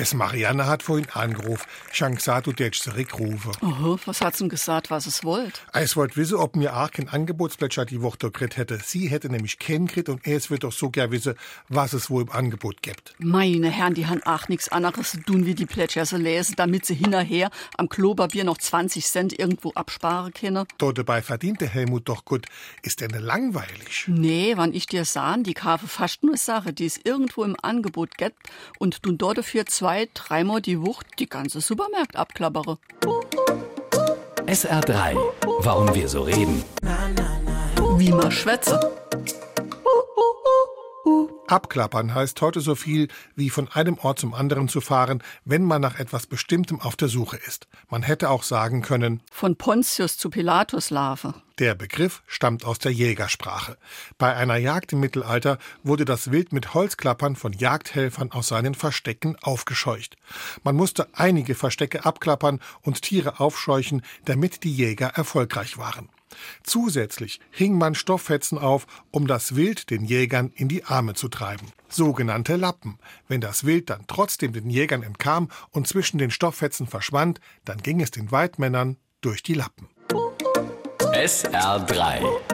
[0.00, 1.66] Es Marianne hat vorhin angerufen.
[2.42, 3.52] Du tätst zurückrufen.
[3.60, 5.60] Aha, was hat's denn gesagt, was es wollt?
[5.74, 8.78] Es wollte wissen, ob mir auch kein Angebotsplätscher die Woche gekriegt hätte.
[8.82, 11.34] Sie hätte nämlich keinen gekriegt und es wird doch so gern wissen,
[11.68, 13.14] was es wohl im Angebot gibt.
[13.18, 16.86] Meine Herren, die haben auch nichts anderes zu tun, wie die Plätscher zu lesen, damit
[16.86, 20.64] sie hinterher am Klopapier noch 20 Cent irgendwo absparen können.
[20.78, 22.46] Dort dabei verdient der Helmut doch gut.
[22.82, 24.04] Ist denn langweilig?
[24.06, 28.16] Nee, wann ich dir sahen, die kaufe fast nur Sache, die es irgendwo im Angebot
[28.16, 28.38] gibt
[28.78, 32.78] und tun dort dafür zwei, dreimal die Wucht die ganze Supermarkt abklappere.
[34.46, 35.16] SR3.
[35.60, 36.64] Warum wir so reden.
[37.96, 38.78] Wie man schwätze.
[41.50, 45.82] Abklappern heißt heute so viel wie von einem Ort zum anderen zu fahren, wenn man
[45.82, 47.66] nach etwas Bestimmtem auf der Suche ist.
[47.88, 51.34] Man hätte auch sagen können, Von Pontius zu Pilatus Larve.
[51.58, 53.76] der Begriff stammt aus der Jägersprache.
[54.16, 59.36] Bei einer Jagd im Mittelalter wurde das Wild mit Holzklappern von Jagdhelfern aus seinen Verstecken
[59.42, 60.16] aufgescheucht.
[60.62, 66.08] Man musste einige Verstecke abklappern und Tiere aufscheuchen, damit die Jäger erfolgreich waren.
[66.62, 71.66] Zusätzlich hing man Stofffetzen auf, um das Wild den Jägern in die Arme zu treiben.
[71.88, 72.98] Sogenannte Lappen.
[73.28, 78.00] Wenn das Wild dann trotzdem den Jägern entkam und zwischen den Stofffetzen verschwand, dann ging
[78.00, 79.88] es den Weidmännern durch die Lappen.
[81.12, 82.49] SR3.